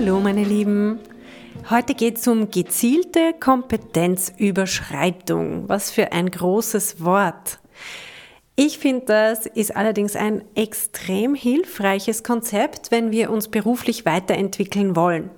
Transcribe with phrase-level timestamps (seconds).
[0.00, 1.00] Hallo meine Lieben.
[1.70, 5.68] Heute geht es um gezielte Kompetenzüberschreitung.
[5.68, 7.58] Was für ein großes Wort.
[8.54, 15.30] Ich finde, das ist allerdings ein extrem hilfreiches Konzept, wenn wir uns beruflich weiterentwickeln wollen.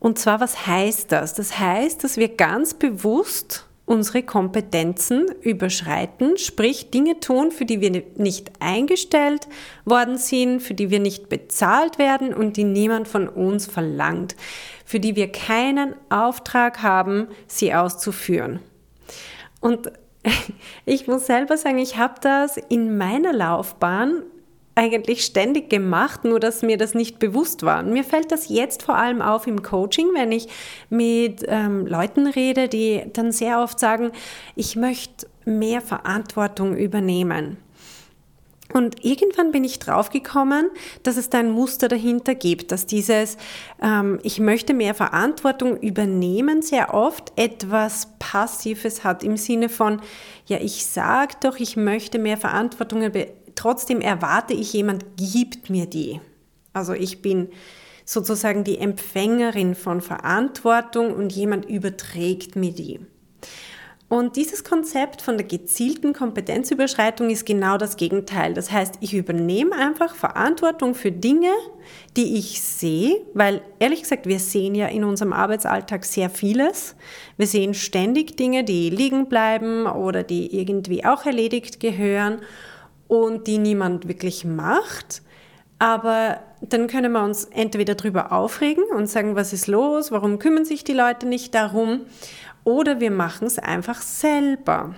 [0.00, 1.34] Und zwar, was heißt das?
[1.34, 8.02] Das heißt, dass wir ganz bewusst unsere Kompetenzen überschreiten, sprich Dinge tun, für die wir
[8.16, 9.46] nicht eingestellt
[9.84, 14.36] worden sind, für die wir nicht bezahlt werden und die niemand von uns verlangt,
[14.86, 18.60] für die wir keinen Auftrag haben, sie auszuführen.
[19.60, 19.92] Und
[20.86, 24.22] ich muss selber sagen, ich habe das in meiner Laufbahn
[24.74, 27.80] eigentlich ständig gemacht, nur dass mir das nicht bewusst war.
[27.80, 30.48] Und mir fällt das jetzt vor allem auf im Coaching, wenn ich
[30.90, 34.10] mit ähm, Leuten rede, die dann sehr oft sagen,
[34.56, 37.58] ich möchte mehr Verantwortung übernehmen.
[38.72, 40.68] Und irgendwann bin ich draufgekommen,
[41.04, 43.36] dass es da ein Muster dahinter gibt, dass dieses
[43.80, 50.00] ähm, Ich möchte mehr Verantwortung übernehmen sehr oft etwas Passives hat im Sinne von,
[50.46, 53.02] ja, ich sage doch, ich möchte mehr Verantwortung
[53.54, 56.20] trotzdem erwarte ich, jemand gibt mir die.
[56.72, 57.48] Also ich bin
[58.04, 63.00] sozusagen die Empfängerin von Verantwortung und jemand überträgt mir die.
[64.08, 68.52] Und dieses Konzept von der gezielten Kompetenzüberschreitung ist genau das Gegenteil.
[68.52, 71.50] Das heißt, ich übernehme einfach Verantwortung für Dinge,
[72.16, 76.94] die ich sehe, weil ehrlich gesagt, wir sehen ja in unserem Arbeitsalltag sehr vieles.
[77.38, 82.40] Wir sehen ständig Dinge, die liegen bleiben oder die irgendwie auch erledigt gehören
[83.08, 85.22] und die niemand wirklich macht.
[85.78, 90.64] Aber dann können wir uns entweder darüber aufregen und sagen, was ist los, warum kümmern
[90.64, 92.02] sich die Leute nicht darum,
[92.64, 94.94] oder wir machen es einfach selber.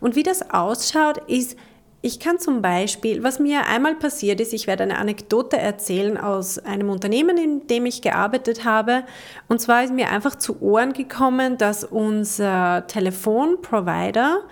[0.00, 1.56] Und wie das ausschaut, ist,
[2.02, 6.58] ich kann zum Beispiel, was mir einmal passiert ist, ich werde eine Anekdote erzählen aus
[6.58, 9.02] einem Unternehmen, in dem ich gearbeitet habe.
[9.48, 14.42] Und zwar ist mir einfach zu Ohren gekommen, dass unser Telefonprovider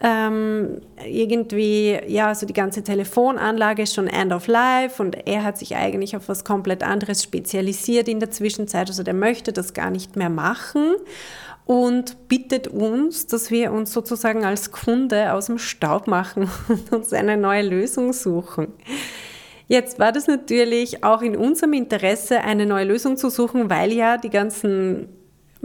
[0.00, 5.56] ähm, irgendwie, ja, so die ganze Telefonanlage ist schon End of Life und er hat
[5.56, 8.88] sich eigentlich auf was komplett anderes spezialisiert in der Zwischenzeit.
[8.88, 10.96] Also der möchte das gar nicht mehr machen
[11.64, 17.12] und bittet uns, dass wir uns sozusagen als Kunde aus dem Staub machen und uns
[17.14, 18.68] eine neue Lösung suchen.
[19.68, 24.16] Jetzt war das natürlich auch in unserem Interesse, eine neue Lösung zu suchen, weil ja
[24.16, 25.08] die ganzen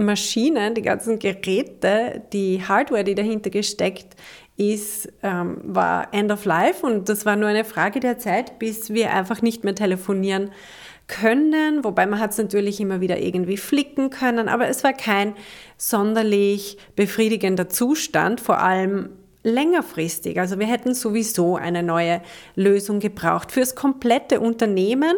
[0.02, 4.16] Maschinen, die ganzen Geräte, die Hardware, die dahinter gesteckt
[4.58, 8.92] ist, ähm, war End of Life und das war nur eine Frage der Zeit, bis
[8.94, 10.52] wir einfach nicht mehr telefonieren
[11.08, 15.34] können, wobei man hat es natürlich immer wieder irgendwie flicken können, aber es war kein
[15.78, 19.10] sonderlich befriedigender Zustand, vor allem
[19.44, 20.40] längerfristig.
[20.40, 22.22] Also wir hätten sowieso eine neue
[22.56, 25.16] Lösung gebraucht fürs komplette Unternehmen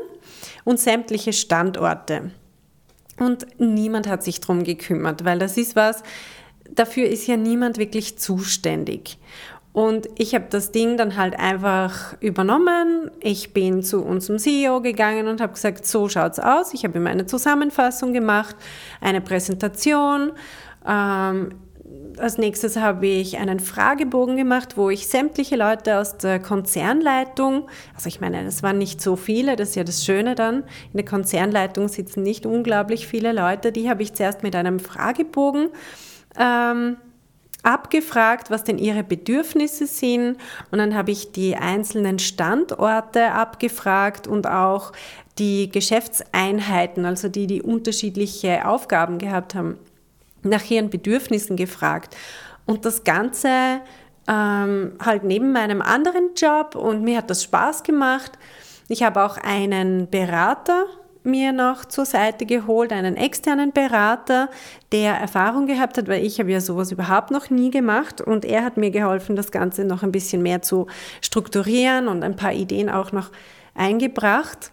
[0.64, 2.32] und sämtliche Standorte.
[3.20, 6.04] Und niemand hat sich darum gekümmert, weil das ist was,
[6.70, 9.18] dafür ist ja niemand wirklich zuständig.
[9.74, 13.10] Und ich habe das Ding dann halt einfach übernommen.
[13.20, 16.76] Ich bin zu unserem CEO gegangen und habe gesagt, so schaut's aus.
[16.76, 18.56] Ich habe ihm eine Zusammenfassung gemacht,
[19.02, 20.32] eine Präsentation.
[20.88, 21.56] Ähm,
[22.18, 28.08] als nächstes habe ich einen Fragebogen gemacht, wo ich sämtliche Leute aus der Konzernleitung, also
[28.08, 31.06] ich meine, es waren nicht so viele, das ist ja das Schöne dann, in der
[31.06, 35.70] Konzernleitung sitzen nicht unglaublich viele Leute, die habe ich zuerst mit einem Fragebogen
[36.38, 36.98] ähm,
[37.64, 40.38] abgefragt, was denn ihre Bedürfnisse sind.
[40.70, 44.92] Und dann habe ich die einzelnen Standorte abgefragt und auch
[45.40, 49.78] die Geschäftseinheiten, also die, die unterschiedliche Aufgaben gehabt haben
[50.44, 52.16] nach ihren Bedürfnissen gefragt.
[52.66, 53.82] Und das Ganze
[54.28, 58.34] ähm, halt neben meinem anderen Job und mir hat das Spaß gemacht.
[58.88, 60.86] Ich habe auch einen Berater
[61.26, 64.50] mir noch zur Seite geholt, einen externen Berater,
[64.92, 68.66] der Erfahrung gehabt hat, weil ich habe ja sowas überhaupt noch nie gemacht und er
[68.66, 70.88] hat mir geholfen, das Ganze noch ein bisschen mehr zu
[71.22, 73.32] strukturieren und ein paar Ideen auch noch
[73.74, 74.72] eingebracht.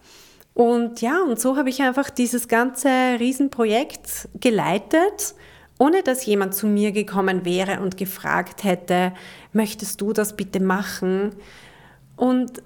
[0.53, 2.89] Und ja, und so habe ich einfach dieses ganze
[3.19, 5.35] Riesenprojekt geleitet
[5.81, 9.13] ohne dass jemand zu mir gekommen wäre und gefragt hätte,
[9.51, 11.31] möchtest du das bitte machen?
[12.15, 12.61] Und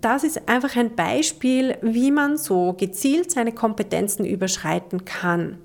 [0.00, 5.58] das ist einfach ein Beispiel, wie man so gezielt seine Kompetenzen überschreiten kann.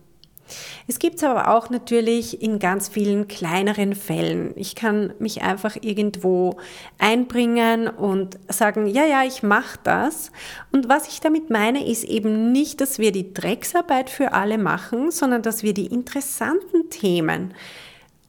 [0.88, 4.53] Es gibt es aber auch natürlich in ganz vielen kleineren Fällen.
[4.56, 6.57] Ich kann mich einfach irgendwo
[7.00, 10.31] einbringen und sagen, ja, ja, ich mache das.
[10.71, 15.12] Und was ich damit meine, ist eben nicht, dass wir die Drecksarbeit für alle machen,
[15.12, 17.53] sondern dass wir die interessanten Themen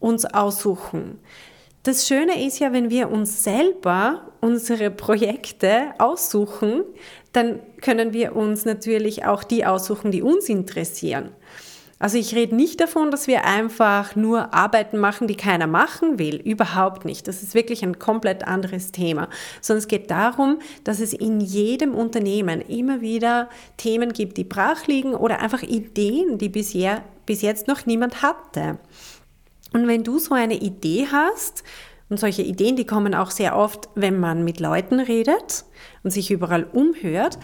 [0.00, 1.18] uns aussuchen.
[1.82, 6.82] Das Schöne ist ja, wenn wir uns selber unsere Projekte aussuchen,
[7.32, 11.30] dann können wir uns natürlich auch die aussuchen, die uns interessieren.
[11.98, 16.36] Also ich rede nicht davon, dass wir einfach nur Arbeiten machen, die keiner machen will.
[16.36, 17.26] Überhaupt nicht.
[17.26, 19.28] Das ist wirklich ein komplett anderes Thema.
[19.62, 23.48] Sondern es geht darum, dass es in jedem Unternehmen immer wieder
[23.78, 28.78] Themen gibt, die brach liegen oder einfach Ideen, die bisher, bis jetzt noch niemand hatte.
[29.72, 31.64] Und wenn du so eine Idee hast,
[32.08, 35.64] und solche Ideen, die kommen auch sehr oft, wenn man mit Leuten redet
[36.04, 37.38] und sich überall umhört,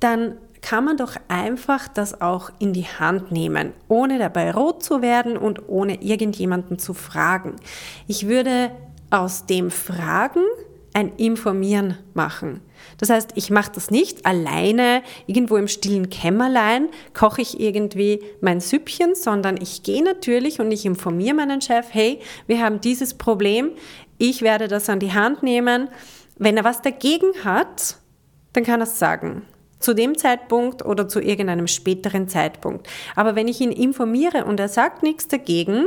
[0.00, 5.02] dann kann man doch einfach das auch in die Hand nehmen, ohne dabei rot zu
[5.02, 7.56] werden und ohne irgendjemanden zu fragen.
[8.06, 8.70] Ich würde
[9.10, 10.42] aus dem Fragen
[10.94, 12.60] ein Informieren machen.
[12.98, 18.60] Das heißt, ich mache das nicht alleine irgendwo im stillen Kämmerlein, koche ich irgendwie mein
[18.60, 23.72] Süppchen, sondern ich gehe natürlich und ich informiere meinen Chef, hey, wir haben dieses Problem,
[24.16, 25.88] ich werde das an die Hand nehmen.
[26.36, 27.98] Wenn er was dagegen hat,
[28.52, 29.42] dann kann er es sagen
[29.78, 32.88] zu dem Zeitpunkt oder zu irgendeinem späteren Zeitpunkt.
[33.16, 35.86] Aber wenn ich ihn informiere und er sagt nichts dagegen,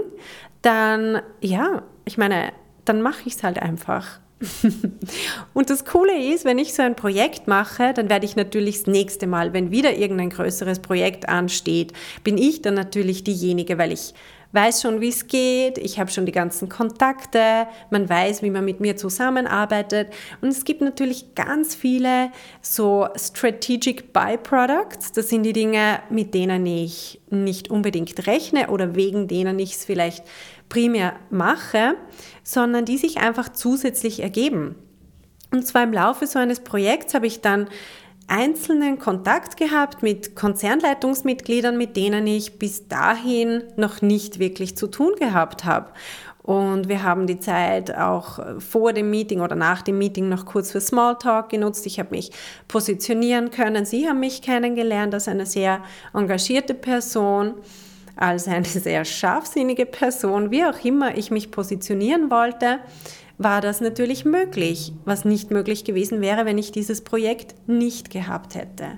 [0.62, 2.54] dann, ja, ich meine,
[2.86, 4.20] dann mache ich es halt einfach.
[5.54, 8.88] und das Coole ist, wenn ich so ein Projekt mache, dann werde ich natürlich das
[8.88, 11.94] nächste Mal, wenn wieder irgendein größeres Projekt ansteht,
[12.24, 14.14] bin ich dann natürlich diejenige, weil ich
[14.54, 18.66] weiß schon, wie es geht, ich habe schon die ganzen Kontakte, man weiß, wie man
[18.66, 20.10] mit mir zusammenarbeitet.
[20.42, 22.32] Und es gibt natürlich ganz viele
[22.62, 25.12] so Strategic Byproducts.
[25.14, 29.86] Das sind die Dinge, mit denen ich nicht unbedingt rechne oder wegen denen ich es
[29.86, 30.24] vielleicht
[30.70, 31.96] primär mache,
[32.44, 34.76] sondern die sich einfach zusätzlich ergeben.
[35.52, 37.68] Und zwar im Laufe so eines Projekts habe ich dann
[38.32, 45.16] einzelnen Kontakt gehabt mit Konzernleitungsmitgliedern, mit denen ich bis dahin noch nicht wirklich zu tun
[45.20, 45.90] gehabt habe.
[46.42, 50.72] Und wir haben die Zeit auch vor dem Meeting oder nach dem Meeting noch kurz
[50.72, 51.86] für Smalltalk genutzt.
[51.86, 52.32] Ich habe mich
[52.70, 53.86] positionieren können.
[53.86, 55.84] Sie haben mich kennengelernt als eine sehr
[56.14, 57.56] engagierte Person,
[58.16, 62.80] als eine sehr scharfsinnige Person, wie auch immer ich mich positionieren wollte
[63.44, 68.56] war das natürlich möglich, was nicht möglich gewesen wäre, wenn ich dieses Projekt nicht gehabt
[68.56, 68.98] hätte.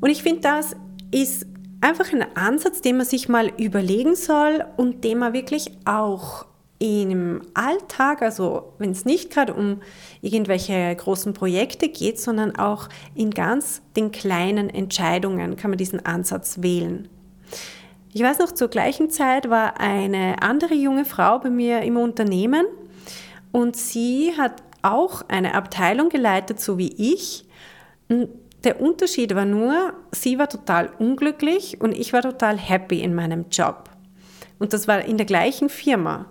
[0.00, 0.76] Und ich finde, das
[1.10, 1.46] ist
[1.80, 6.46] einfach ein Ansatz, den man sich mal überlegen soll und den man wirklich auch
[6.78, 9.82] im Alltag, also wenn es nicht gerade um
[10.22, 16.62] irgendwelche großen Projekte geht, sondern auch in ganz den kleinen Entscheidungen kann man diesen Ansatz
[16.62, 17.08] wählen.
[18.14, 22.64] Ich weiß noch, zur gleichen Zeit war eine andere junge Frau bei mir im Unternehmen
[23.52, 27.44] und sie hat auch eine Abteilung geleitet, so wie ich.
[28.64, 33.46] Der Unterschied war nur, sie war total unglücklich und ich war total happy in meinem
[33.50, 33.90] Job.
[34.58, 36.26] Und das war in der gleichen Firma.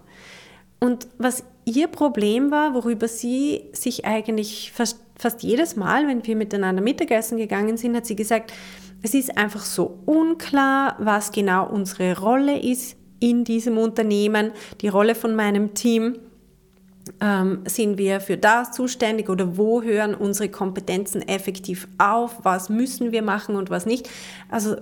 [0.80, 6.36] Und was ihr Problem war, worüber sie sich eigentlich fast, fast jedes Mal, wenn wir
[6.36, 8.54] miteinander Mittagessen gegangen sind, hat sie gesagt,
[9.02, 15.16] es ist einfach so unklar, was genau unsere Rolle ist in diesem Unternehmen, die Rolle
[15.16, 16.20] von meinem Team
[17.22, 23.12] ähm, sind wir für das zuständig oder wo hören unsere Kompetenzen effektiv auf, was müssen
[23.12, 24.10] wir machen und was nicht.
[24.50, 24.78] Also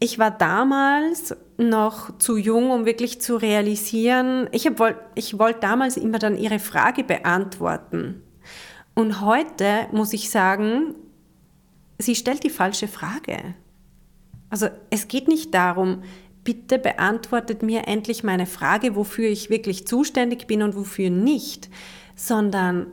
[0.00, 4.68] ich war damals noch zu jung, um wirklich zu realisieren, ich,
[5.14, 8.22] ich wollte damals immer dann ihre Frage beantworten.
[8.94, 10.94] Und heute muss ich sagen,
[11.98, 13.54] sie stellt die falsche Frage.
[14.50, 16.02] Also es geht nicht darum,
[16.44, 21.70] bitte beantwortet mir endlich meine Frage, wofür ich wirklich zuständig bin und wofür nicht,
[22.14, 22.86] sondern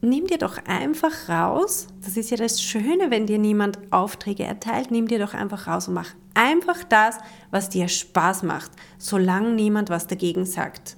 [0.00, 4.90] nimm dir doch einfach raus, das ist ja das Schöne, wenn dir niemand Aufträge erteilt,
[4.90, 7.18] nimm dir doch einfach raus und mach einfach das,
[7.50, 10.96] was dir Spaß macht, solange niemand was dagegen sagt.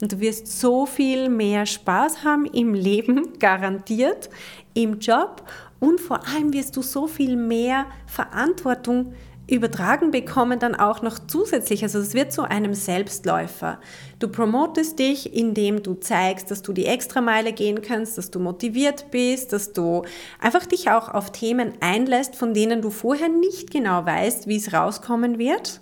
[0.00, 4.30] Und du wirst so viel mehr Spaß haben im Leben, garantiert,
[4.74, 5.42] im Job
[5.80, 9.14] und vor allem wirst du so viel mehr Verantwortung
[9.48, 11.82] übertragen bekommen dann auch noch zusätzlich.
[11.82, 13.80] Also es wird zu einem Selbstläufer.
[14.18, 19.10] Du promotest dich, indem du zeigst, dass du die Extrameile gehen kannst, dass du motiviert
[19.10, 20.02] bist, dass du
[20.40, 24.72] einfach dich auch auf Themen einlässt, von denen du vorher nicht genau weißt, wie es
[24.72, 25.80] rauskommen wird.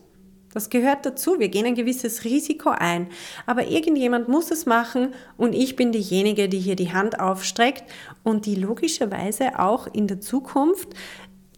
[0.52, 1.40] Das gehört dazu.
[1.40, 3.08] Wir gehen ein gewisses Risiko ein.
[3.44, 7.82] Aber irgendjemand muss es machen und ich bin diejenige, die hier die Hand aufstreckt
[8.22, 10.90] und die logischerweise auch in der Zukunft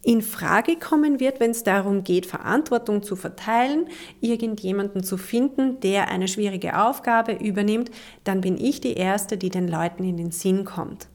[0.03, 3.89] in Frage kommen wird, wenn es darum geht, Verantwortung zu verteilen,
[4.21, 7.91] irgendjemanden zu finden, der eine schwierige Aufgabe übernimmt,
[8.25, 11.09] dann bin ich die Erste, die den Leuten in den Sinn kommt.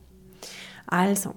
[0.88, 1.36] Also,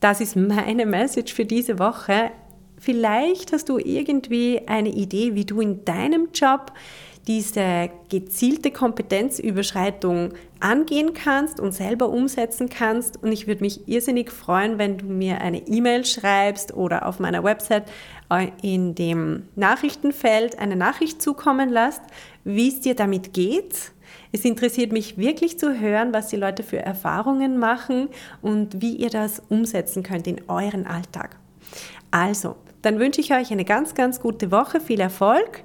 [0.00, 2.30] das ist meine Message für diese Woche.
[2.78, 6.72] Vielleicht hast du irgendwie eine Idee, wie du in deinem Job
[7.26, 13.22] diese gezielte Kompetenzüberschreitung angehen kannst und selber umsetzen kannst.
[13.22, 17.42] Und ich würde mich irrsinnig freuen, wenn du mir eine E-Mail schreibst oder auf meiner
[17.42, 17.84] Website
[18.30, 22.02] äh, in dem Nachrichtenfeld eine Nachricht zukommen lässt,
[22.44, 23.92] wie es dir damit geht.
[24.30, 28.08] Es interessiert mich wirklich zu hören, was die Leute für Erfahrungen machen
[28.40, 31.36] und wie ihr das umsetzen könnt in euren Alltag.
[32.12, 35.64] Also, dann wünsche ich euch eine ganz, ganz gute Woche, viel Erfolg